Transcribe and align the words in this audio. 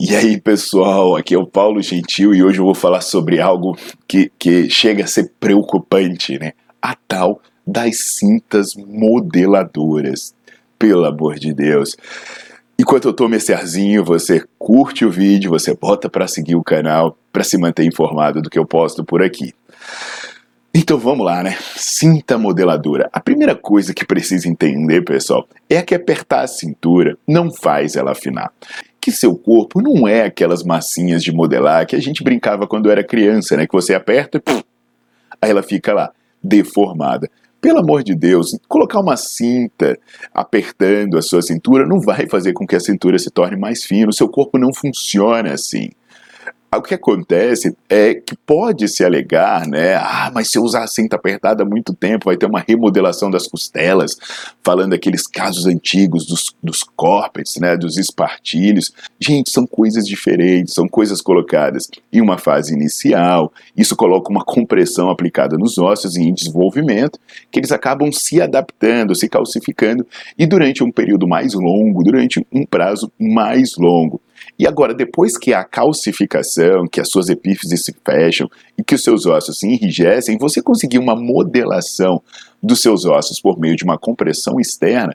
E 0.00 0.14
aí, 0.14 0.40
pessoal, 0.40 1.16
aqui 1.16 1.34
é 1.34 1.38
o 1.38 1.44
Paulo 1.44 1.82
Gentil 1.82 2.32
e 2.32 2.40
hoje 2.40 2.60
eu 2.60 2.64
vou 2.64 2.74
falar 2.74 3.00
sobre 3.00 3.40
algo 3.40 3.76
que, 4.06 4.30
que 4.38 4.70
chega 4.70 5.02
a 5.02 5.08
ser 5.08 5.32
preocupante, 5.40 6.38
né? 6.38 6.52
A 6.80 6.94
tal 6.94 7.42
das 7.66 7.98
cintas 7.98 8.76
modeladoras. 8.76 10.32
Pelo 10.78 11.04
amor 11.04 11.36
de 11.40 11.52
Deus. 11.52 11.96
Enquanto 12.78 13.08
eu 13.08 13.12
tomo 13.12 13.34
esse 13.34 13.52
arzinho, 13.52 14.04
você 14.04 14.44
curte 14.56 15.04
o 15.04 15.10
vídeo, 15.10 15.50
você 15.50 15.74
bota 15.74 16.08
para 16.08 16.28
seguir 16.28 16.54
o 16.54 16.62
canal, 16.62 17.18
para 17.32 17.42
se 17.42 17.58
manter 17.58 17.84
informado 17.84 18.40
do 18.40 18.48
que 18.48 18.58
eu 18.58 18.64
posto 18.64 19.04
por 19.04 19.20
aqui. 19.20 19.52
Então 20.72 20.96
vamos 20.96 21.26
lá, 21.26 21.42
né? 21.42 21.58
Cinta 21.74 22.38
modeladora. 22.38 23.10
A 23.12 23.18
primeira 23.18 23.56
coisa 23.56 23.92
que 23.92 24.06
precisa 24.06 24.48
entender, 24.48 25.02
pessoal, 25.02 25.48
é 25.68 25.82
que 25.82 25.92
apertar 25.92 26.42
a 26.42 26.46
cintura 26.46 27.18
não 27.26 27.50
faz 27.52 27.96
ela 27.96 28.12
afinar 28.12 28.52
que 29.00 29.12
seu 29.12 29.36
corpo 29.36 29.80
não 29.80 30.06
é 30.06 30.22
aquelas 30.22 30.62
massinhas 30.62 31.22
de 31.22 31.32
modelar 31.32 31.86
que 31.86 31.96
a 31.96 32.00
gente 32.00 32.22
brincava 32.22 32.66
quando 32.66 32.90
era 32.90 33.04
criança, 33.04 33.56
né? 33.56 33.66
Que 33.66 33.72
você 33.72 33.94
aperta 33.94 34.42
e 34.46 34.64
aí 35.40 35.50
ela 35.50 35.62
fica 35.62 35.92
lá, 35.92 36.12
deformada. 36.42 37.30
Pelo 37.60 37.80
amor 37.80 38.04
de 38.04 38.14
Deus, 38.14 38.56
colocar 38.68 39.00
uma 39.00 39.16
cinta 39.16 39.98
apertando 40.32 41.18
a 41.18 41.22
sua 41.22 41.42
cintura 41.42 41.86
não 41.86 42.00
vai 42.00 42.28
fazer 42.28 42.52
com 42.52 42.66
que 42.66 42.76
a 42.76 42.80
cintura 42.80 43.18
se 43.18 43.30
torne 43.30 43.56
mais 43.56 43.84
fina. 43.84 44.10
O 44.10 44.12
seu 44.12 44.28
corpo 44.28 44.58
não 44.58 44.72
funciona 44.72 45.52
assim 45.52 45.90
o 46.76 46.82
que 46.82 46.94
acontece 46.94 47.74
é 47.88 48.14
que 48.14 48.36
pode 48.36 48.88
se 48.88 49.02
alegar, 49.02 49.66
né? 49.66 49.94
Ah, 49.94 50.30
mas 50.34 50.50
se 50.50 50.58
eu 50.58 50.62
usar 50.62 50.84
a 50.84 50.86
cinta 50.86 51.16
apertada 51.16 51.62
há 51.62 51.66
muito 51.66 51.94
tempo, 51.94 52.26
vai 52.26 52.36
ter 52.36 52.44
uma 52.44 52.62
remodelação 52.66 53.30
das 53.30 53.46
costelas, 53.46 54.16
falando 54.62 54.92
aqueles 54.92 55.26
casos 55.26 55.64
antigos 55.64 56.26
dos, 56.26 56.54
dos 56.62 56.82
corpets, 56.82 57.56
né? 57.56 57.74
Dos 57.74 57.96
espartilhos. 57.96 58.92
Gente, 59.18 59.50
são 59.50 59.66
coisas 59.66 60.06
diferentes, 60.06 60.74
são 60.74 60.86
coisas 60.86 61.22
colocadas 61.22 61.88
em 62.12 62.20
uma 62.20 62.36
fase 62.36 62.74
inicial. 62.74 63.50
Isso 63.74 63.96
coloca 63.96 64.30
uma 64.30 64.44
compressão 64.44 65.08
aplicada 65.08 65.56
nos 65.56 65.78
ossos 65.78 66.16
em 66.16 66.34
desenvolvimento, 66.34 67.18
que 67.50 67.58
eles 67.58 67.72
acabam 67.72 68.12
se 68.12 68.42
adaptando, 68.42 69.14
se 69.14 69.26
calcificando, 69.26 70.06
e 70.36 70.46
durante 70.46 70.84
um 70.84 70.92
período 70.92 71.26
mais 71.26 71.54
longo, 71.54 72.04
durante 72.04 72.46
um 72.52 72.66
prazo 72.66 73.10
mais 73.18 73.76
longo. 73.76 74.20
E 74.58 74.66
agora, 74.66 74.94
depois 74.94 75.36
que 75.38 75.52
a 75.52 75.64
calcificação, 75.64 76.86
que 76.86 77.00
as 77.00 77.08
suas 77.08 77.28
epífises 77.28 77.84
se 77.84 77.94
fecham 78.04 78.48
e 78.76 78.82
que 78.82 78.94
os 78.94 79.02
seus 79.02 79.26
ossos 79.26 79.58
se 79.58 79.66
enrijecem, 79.66 80.38
você 80.38 80.60
conseguir 80.60 80.98
uma 80.98 81.14
modelação 81.14 82.22
dos 82.62 82.80
seus 82.80 83.04
ossos 83.04 83.40
por 83.40 83.58
meio 83.58 83.76
de 83.76 83.84
uma 83.84 83.98
compressão 83.98 84.60
externa, 84.60 85.14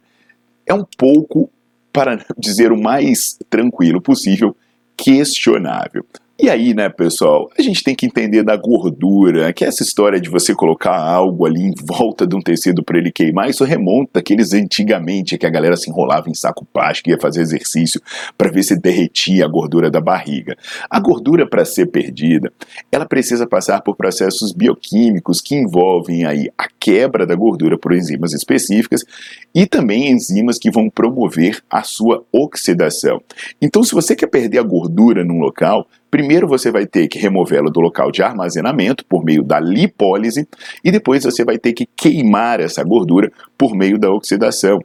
é 0.65 0.73
um 0.73 0.85
pouco, 0.97 1.49
para 1.91 2.25
dizer 2.37 2.71
o 2.71 2.81
mais 2.81 3.37
tranquilo 3.49 4.01
possível, 4.01 4.55
questionável. 4.95 6.05
E 6.39 6.49
aí, 6.49 6.73
né, 6.73 6.89
pessoal, 6.89 7.47
a 7.55 7.61
gente 7.61 7.83
tem 7.83 7.93
que 7.93 8.07
entender 8.07 8.41
da 8.41 8.57
gordura, 8.57 9.53
que 9.53 9.63
essa 9.63 9.83
história 9.83 10.19
de 10.19 10.31
você 10.31 10.55
colocar 10.55 10.97
algo 10.97 11.45
ali 11.45 11.61
em 11.61 11.73
volta 11.85 12.25
de 12.25 12.35
um 12.35 12.41
tecido 12.41 12.83
para 12.83 12.97
ele 12.97 13.11
queimar, 13.11 13.51
isso 13.51 13.63
remonta 13.63 14.19
àqueles 14.19 14.51
antigamente 14.51 15.37
que 15.37 15.45
a 15.45 15.49
galera 15.49 15.77
se 15.77 15.91
enrolava 15.91 16.31
em 16.31 16.33
saco 16.33 16.65
plástico 16.65 17.07
e 17.07 17.11
ia 17.11 17.19
fazer 17.19 17.41
exercício 17.41 18.01
para 18.35 18.49
ver 18.49 18.63
se 18.63 18.75
derretia 18.75 19.45
a 19.45 19.47
gordura 19.47 19.91
da 19.91 20.01
barriga. 20.01 20.57
A 20.89 20.99
gordura 20.99 21.47
para 21.47 21.63
ser 21.65 21.85
perdida, 21.85 22.51
ela 22.91 23.05
precisa 23.05 23.45
passar 23.45 23.81
por 23.81 23.95
processos 23.95 24.51
bioquímicos 24.51 25.39
que 25.39 25.53
envolvem 25.53 26.25
aí 26.25 26.49
a 26.57 26.67
quebra 26.79 27.27
da 27.27 27.35
gordura 27.35 27.77
por 27.77 27.93
enzimas 27.93 28.33
específicas 28.33 29.05
e 29.53 29.67
também 29.67 30.09
enzimas 30.09 30.57
que 30.57 30.71
vão 30.71 30.89
promover 30.89 31.61
a 31.69 31.83
sua 31.83 32.25
oxidação. 32.31 33.21
Então, 33.61 33.83
se 33.83 33.93
você 33.93 34.15
quer 34.15 34.27
perder 34.27 34.57
a 34.57 34.63
gordura 34.63 35.23
num 35.23 35.39
local, 35.39 35.87
Primeiro 36.13 36.47
você 36.47 36.69
vai 36.69 36.85
ter 36.85 37.07
que 37.07 37.17
removê-la 37.17 37.71
do 37.71 37.79
local 37.79 38.11
de 38.11 38.21
armazenamento 38.21 39.03
por 39.03 39.25
meio 39.25 39.41
da 39.41 39.59
lipólise 39.59 40.47
e 40.83 40.91
depois 40.91 41.23
você 41.23 41.43
vai 41.43 41.57
ter 41.57 41.73
que 41.73 41.87
queimar 41.87 42.59
essa 42.59 42.83
gordura 42.83 43.31
por 43.57 43.75
meio 43.75 43.97
da 43.97 44.11
oxidação. 44.11 44.79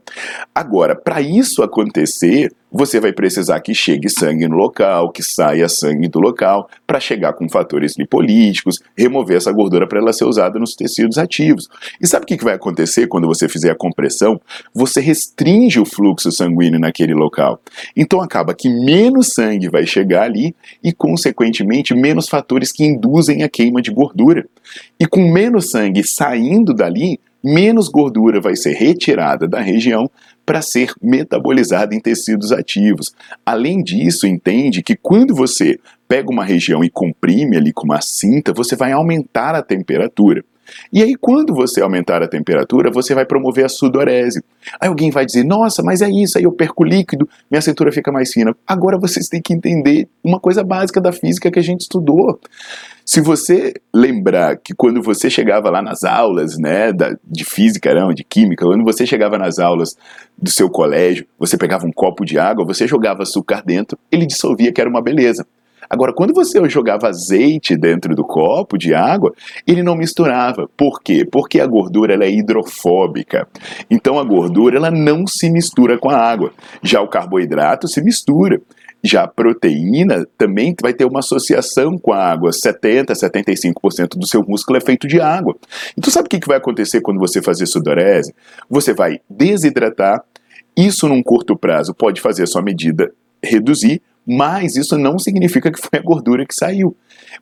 Agora, 0.55 0.95
para 0.95 1.21
isso 1.21 1.61
acontecer, 1.61 2.51
você 2.71 2.99
vai 2.99 3.11
precisar 3.11 3.59
que 3.61 3.73
chegue 3.73 4.09
sangue 4.09 4.47
no 4.47 4.55
local, 4.55 5.11
que 5.11 5.23
saia 5.23 5.67
sangue 5.67 6.07
do 6.07 6.19
local, 6.19 6.69
para 6.85 6.99
chegar 6.99 7.33
com 7.33 7.49
fatores 7.49 7.97
lipolíticos, 7.97 8.79
remover 8.97 9.37
essa 9.37 9.51
gordura 9.51 9.87
para 9.87 9.99
ela 9.99 10.13
ser 10.13 10.25
usada 10.25 10.59
nos 10.59 10.75
tecidos 10.75 11.17
ativos. 11.17 11.67
E 11.99 12.07
sabe 12.07 12.23
o 12.23 12.27
que 12.27 12.43
vai 12.43 12.53
acontecer 12.53 13.07
quando 13.07 13.27
você 13.27 13.49
fizer 13.49 13.71
a 13.71 13.75
compressão? 13.75 14.39
Você 14.73 15.01
restringe 15.01 15.79
o 15.79 15.85
fluxo 15.85 16.31
sanguíneo 16.31 16.79
naquele 16.79 17.13
local. 17.13 17.59
Então 17.95 18.21
acaba 18.21 18.53
que 18.53 18.69
menos 18.69 19.33
sangue 19.33 19.69
vai 19.69 19.85
chegar 19.85 20.23
ali 20.23 20.55
e, 20.83 20.93
consequentemente, 20.93 21.95
menos 21.95 22.29
fatores 22.29 22.71
que 22.71 22.85
induzem 22.85 23.43
a 23.43 23.49
queima 23.49 23.81
de 23.81 23.91
gordura. 23.91 24.45
E 24.99 25.07
com 25.07 25.31
menos 25.31 25.71
sangue 25.71 26.03
saindo 26.03 26.73
dali, 26.73 27.19
menos 27.43 27.87
gordura 27.87 28.41
vai 28.41 28.55
ser 28.55 28.73
retirada 28.73 29.47
da 29.47 29.59
região 29.59 30.09
para 30.49 30.63
ser 30.63 30.91
metabolizada 30.99 31.93
em 31.93 31.99
tecidos 31.99 32.51
ativos. 32.51 33.13
Além 33.45 33.83
disso, 33.83 34.25
entende 34.25 34.81
que 34.81 34.95
quando 34.95 35.35
você 35.35 35.79
pega 36.07 36.27
uma 36.31 36.43
região 36.43 36.83
e 36.83 36.89
comprime 36.89 37.55
ali 37.55 37.71
com 37.71 37.83
uma 37.83 38.01
cinta, 38.01 38.51
você 38.51 38.75
vai 38.75 38.91
aumentar 38.91 39.53
a 39.53 39.61
temperatura. 39.61 40.43
E 40.91 41.03
aí, 41.03 41.13
quando 41.13 41.53
você 41.53 41.81
aumentar 41.81 42.23
a 42.23 42.27
temperatura, 42.27 42.89
você 42.89 43.13
vai 43.13 43.27
promover 43.27 43.63
a 43.63 43.69
sudorese. 43.69 44.43
Aí 44.81 44.89
alguém 44.89 45.11
vai 45.11 45.23
dizer: 45.23 45.43
Nossa, 45.43 45.83
mas 45.83 46.01
é 46.01 46.09
isso, 46.09 46.39
aí 46.39 46.45
eu 46.45 46.51
perco 46.51 46.83
líquido, 46.83 47.29
minha 47.49 47.61
cintura 47.61 47.91
fica 47.91 48.11
mais 48.11 48.33
fina. 48.33 48.55
Agora 48.65 48.97
vocês 48.97 49.27
têm 49.27 49.43
que 49.43 49.53
entender 49.53 50.07
uma 50.23 50.39
coisa 50.39 50.63
básica 50.63 50.99
da 50.99 51.11
física 51.11 51.51
que 51.51 51.59
a 51.59 51.63
gente 51.63 51.81
estudou. 51.81 52.39
Se 53.11 53.21
você 53.21 53.73
lembrar 53.91 54.57
que 54.57 54.71
quando 54.71 55.01
você 55.01 55.31
chegava 55.31 55.67
lá 55.71 55.81
nas 55.81 56.03
aulas, 56.03 56.59
né, 56.59 56.93
da, 56.93 57.17
de 57.23 57.43
física, 57.43 57.91
não, 57.91 58.13
de 58.13 58.23
química, 58.23 58.63
quando 58.63 58.83
você 58.83 59.03
chegava 59.03 59.35
nas 59.35 59.57
aulas 59.57 59.97
do 60.37 60.47
seu 60.47 60.69
colégio, 60.69 61.25
você 61.39 61.57
pegava 61.57 61.87
um 61.87 61.91
copo 61.91 62.23
de 62.23 62.37
água, 62.37 62.63
você 62.63 62.85
jogava 62.85 63.23
açúcar 63.23 63.63
dentro, 63.65 63.97
ele 64.11 64.27
dissolvia 64.27 64.71
que 64.71 64.79
era 64.79 64.87
uma 64.87 65.01
beleza. 65.01 65.43
Agora, 65.89 66.13
quando 66.13 66.35
você 66.35 66.63
jogava 66.69 67.07
azeite 67.07 67.75
dentro 67.75 68.13
do 68.15 68.23
copo 68.23 68.77
de 68.77 68.93
água, 68.93 69.33
ele 69.65 69.81
não 69.81 69.95
misturava. 69.95 70.69
Por 70.77 71.01
quê? 71.01 71.25
Porque 71.25 71.59
a 71.59 71.65
gordura 71.65 72.13
ela 72.13 72.25
é 72.25 72.31
hidrofóbica. 72.31 73.47
Então 73.89 74.19
a 74.19 74.23
gordura 74.23 74.77
ela 74.77 74.91
não 74.91 75.25
se 75.25 75.49
mistura 75.49 75.97
com 75.97 76.11
a 76.11 76.15
água. 76.15 76.53
Já 76.83 77.01
o 77.01 77.07
carboidrato 77.07 77.87
se 77.87 78.03
mistura. 78.03 78.61
Já 79.03 79.23
a 79.23 79.27
proteína 79.27 80.27
também 80.37 80.75
vai 80.81 80.93
ter 80.93 81.05
uma 81.05 81.19
associação 81.19 81.97
com 81.97 82.11
a 82.11 82.17
água. 82.17 82.51
70%, 82.51 83.11
75% 83.11 84.17
do 84.17 84.27
seu 84.27 84.43
músculo 84.43 84.77
é 84.77 84.81
feito 84.81 85.07
de 85.07 85.21
água. 85.21 85.55
Então, 85.97 86.11
sabe 86.11 86.27
o 86.27 86.29
que 86.29 86.47
vai 86.47 86.57
acontecer 86.57 87.01
quando 87.01 87.19
você 87.19 87.41
fazer 87.41 87.65
sudorese? 87.65 88.33
Você 88.69 88.93
vai 88.93 89.21
desidratar. 89.29 90.23
Isso, 90.75 91.07
num 91.07 91.23
curto 91.23 91.55
prazo, 91.55 91.93
pode 91.93 92.21
fazer 92.21 92.43
a 92.43 92.47
sua 92.47 92.61
medida 92.61 93.11
reduzir, 93.43 94.01
mas 94.25 94.75
isso 94.75 94.97
não 94.97 95.17
significa 95.17 95.71
que 95.71 95.79
foi 95.79 95.99
a 95.99 96.01
gordura 96.01 96.45
que 96.45 96.53
saiu, 96.53 96.95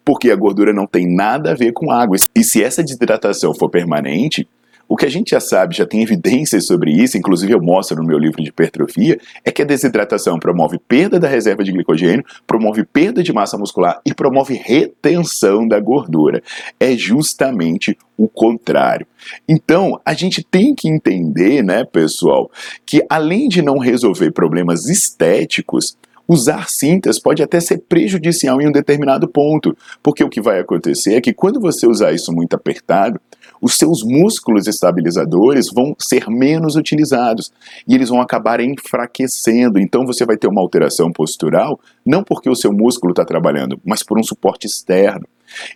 porque 0.05 0.31
a 0.31 0.35
gordura 0.35 0.71
não 0.71 0.87
tem 0.87 1.07
nada 1.07 1.51
a 1.51 1.55
ver 1.55 1.73
com 1.73 1.91
água. 1.91 2.17
E 2.35 2.43
se 2.43 2.63
essa 2.63 2.83
desidratação 2.83 3.53
for 3.53 3.69
permanente, 3.69 4.47
O 4.87 4.95
que 4.95 5.05
a 5.05 5.09
gente 5.09 5.31
já 5.31 5.39
sabe, 5.39 5.75
já 5.75 5.85
tem 5.85 6.01
evidências 6.01 6.65
sobre 6.65 6.91
isso, 6.91 7.17
inclusive 7.17 7.53
eu 7.53 7.61
mostro 7.61 7.97
no 7.97 8.07
meu 8.07 8.17
livro 8.17 8.41
de 8.41 8.49
hipertrofia, 8.49 9.19
é 9.43 9.51
que 9.51 9.61
a 9.61 9.65
desidratação 9.65 10.39
promove 10.39 10.79
perda 10.79 11.19
da 11.19 11.27
reserva 11.27 11.63
de 11.63 11.71
glicogênio, 11.71 12.23
promove 12.45 12.85
perda 12.85 13.21
de 13.21 13.33
massa 13.33 13.57
muscular 13.57 13.99
e 14.05 14.13
promove 14.13 14.53
retenção 14.53 15.67
da 15.67 15.79
gordura. 15.79 16.41
É 16.79 16.95
justamente 16.95 17.97
o 18.17 18.27
contrário. 18.27 19.05
Então, 19.47 19.99
a 20.05 20.13
gente 20.13 20.43
tem 20.43 20.73
que 20.73 20.87
entender, 20.87 21.63
né, 21.63 21.83
pessoal, 21.83 22.49
que 22.85 23.05
além 23.09 23.47
de 23.47 23.61
não 23.61 23.77
resolver 23.77 24.31
problemas 24.31 24.87
estéticos, 24.87 25.97
usar 26.27 26.69
cintas 26.69 27.19
pode 27.19 27.41
até 27.41 27.59
ser 27.59 27.79
prejudicial 27.79 28.61
em 28.61 28.67
um 28.67 28.71
determinado 28.71 29.27
ponto, 29.27 29.75
porque 30.03 30.23
o 30.23 30.29
que 30.29 30.41
vai 30.41 30.59
acontecer 30.59 31.15
é 31.15 31.21
que 31.21 31.33
quando 31.33 31.59
você 31.59 31.87
usar 31.87 32.11
isso 32.11 32.31
muito 32.33 32.55
apertado, 32.55 33.19
os 33.61 33.77
seus 33.77 34.03
músculos 34.03 34.67
estabilizadores 34.67 35.71
vão 35.73 35.95
ser 35.97 36.29
menos 36.29 36.75
utilizados 36.75 37.51
e 37.87 37.95
eles 37.95 38.09
vão 38.09 38.21
acabar 38.21 38.59
enfraquecendo. 38.59 39.79
Então 39.79 40.05
você 40.05 40.25
vai 40.25 40.37
ter 40.37 40.47
uma 40.47 40.61
alteração 40.61 41.11
postural, 41.11 41.79
não 42.05 42.23
porque 42.23 42.49
o 42.49 42.55
seu 42.55 42.71
músculo 42.71 43.11
está 43.11 43.25
trabalhando, 43.25 43.79
mas 43.83 44.03
por 44.03 44.19
um 44.19 44.23
suporte 44.23 44.67
externo. 44.67 45.27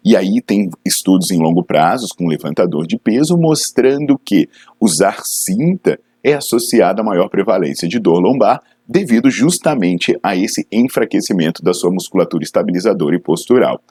E 0.04 0.18
aí 0.18 0.42
tem 0.42 0.70
estudos 0.86 1.32
em 1.32 1.40
longo 1.40 1.64
prazo 1.64 2.08
com 2.16 2.28
levantador 2.28 2.86
de 2.86 2.98
peso 2.98 3.38
mostrando 3.38 4.20
que 4.20 4.50
usar 4.80 5.22
cinta 5.24 6.00
é 6.24 6.34
associado 6.34 7.02
a 7.02 7.04
maior 7.04 7.30
prevalência 7.30 7.88
de 7.88 8.00
dor 8.00 8.20
lombar 8.20 8.62
devido 8.88 9.30
justamente 9.30 10.18
a 10.22 10.36
esse 10.36 10.68
enfraquecimento 10.72 11.64
da 11.64 11.74
sua 11.74 11.92
musculatura 11.92 12.44
estabilizadora 12.44 13.16
e 13.16 13.20
postural. 13.20 13.82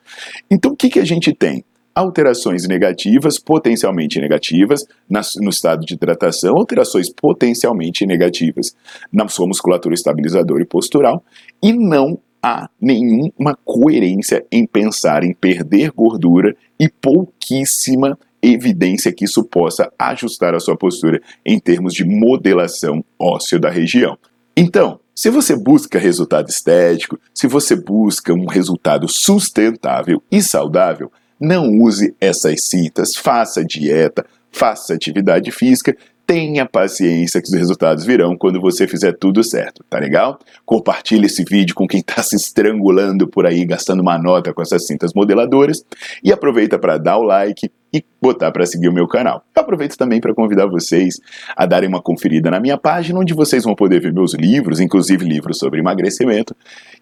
Então, 0.50 0.73
o 0.73 0.77
que, 0.77 0.91
que 0.91 1.00
a 1.00 1.05
gente 1.05 1.32
tem? 1.32 1.65
Alterações 1.94 2.69
negativas, 2.69 3.38
potencialmente 3.38 4.21
negativas, 4.21 4.87
no 5.09 5.50
estado 5.50 5.85
de 5.85 5.94
hidratação, 5.94 6.56
alterações 6.56 7.11
potencialmente 7.11 8.06
negativas 8.06 8.76
na 9.12 9.26
sua 9.29 9.47
musculatura 9.47 9.94
estabilizadora 9.94 10.62
e 10.62 10.67
postural, 10.67 11.25
e 11.62 11.73
não 11.73 12.19
há 12.43 12.69
nenhuma 12.81 13.59
coerência 13.65 14.44
em 14.50 14.67
pensar 14.67 15.25
em 15.25 15.35
perder 15.35 15.91
gordura 15.93 16.56
e 16.79 16.88
pouquíssima 16.88 18.19
evidência 18.43 19.13
que 19.13 19.25
isso 19.25 19.45
possa 19.45 19.93
ajustar 19.99 20.55
a 20.55 20.61
sua 20.61 20.77
postura 20.77 21.21
em 21.45 21.59
termos 21.59 21.95
de 21.95 22.05
modelação 22.05 23.05
óssea 23.19 23.59
da 23.59 23.71
região. 23.71 24.19
Então, 24.57 25.01
se 25.15 25.29
você 25.31 25.55
busca 25.55 25.99
resultado 25.99 26.49
estético, 26.49 27.19
se 27.35 27.47
você 27.47 27.77
busca 27.77 28.33
um 28.33 28.47
resultado 28.47 29.07
sustentável 29.09 30.23
e 30.31 30.43
saudável, 30.43 31.13
não 31.39 31.69
use 31.79 32.15
essas 32.21 32.65
cintas, 32.65 33.17
faça 33.17 33.65
dieta, 33.65 34.25
faça 34.51 34.95
atividade 34.95 35.51
física 35.51 35.97
tenha 36.31 36.65
paciência 36.65 37.43
que 37.43 37.49
os 37.49 37.55
resultados 37.55 38.05
virão 38.05 38.37
quando 38.37 38.61
você 38.61 38.87
fizer 38.87 39.11
tudo 39.19 39.43
certo, 39.43 39.85
tá 39.91 39.99
legal? 39.99 40.38
Compartilhe 40.65 41.27
esse 41.27 41.43
vídeo 41.43 41.75
com 41.75 41.88
quem 41.88 41.99
está 41.99 42.23
se 42.23 42.37
estrangulando 42.37 43.27
por 43.27 43.47
aí, 43.47 43.65
gastando 43.65 43.99
uma 43.99 44.17
nota 44.17 44.55
com 44.55 44.62
essas 44.62 44.87
cintas 44.87 45.12
modeladoras 45.12 45.85
e 46.23 46.32
aproveita 46.32 46.79
para 46.79 46.99
dar 46.99 47.17
o 47.17 47.25
like 47.25 47.69
e 47.93 48.05
botar 48.23 48.53
para 48.53 48.65
seguir 48.65 48.88
o 48.88 48.93
meu 48.93 49.09
canal. 49.09 49.43
Eu 49.56 49.61
aproveito 49.62 49.97
também 49.97 50.21
para 50.21 50.32
convidar 50.32 50.67
vocês 50.67 51.17
a 51.56 51.67
darem 51.67 51.88
uma 51.88 52.00
conferida 52.00 52.49
na 52.49 52.61
minha 52.61 52.79
página, 52.79 53.19
onde 53.19 53.35
vocês 53.35 53.65
vão 53.65 53.75
poder 53.75 54.00
ver 54.00 54.12
meus 54.12 54.33
livros, 54.33 54.79
inclusive 54.79 55.25
livros 55.25 55.59
sobre 55.59 55.81
emagrecimento, 55.81 56.55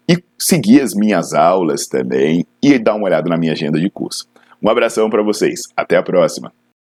e 0.09 0.17
seguir 0.39 0.81
as 0.81 0.95
minhas 0.95 1.35
aulas 1.35 1.85
também 1.85 2.47
e 2.63 2.79
dar 2.79 2.95
uma 2.95 3.05
olhada 3.05 3.29
na 3.29 3.37
minha 3.37 3.51
agenda 3.51 3.79
de 3.79 3.91
curso. 3.91 4.27
Um 4.59 4.67
abração 4.71 5.07
para 5.07 5.21
vocês, 5.21 5.65
até 5.77 5.97
a 5.97 6.01
próxima! 6.01 6.51